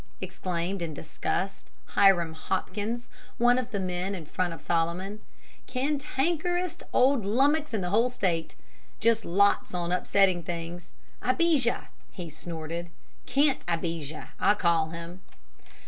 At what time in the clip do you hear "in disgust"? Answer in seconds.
0.81-1.69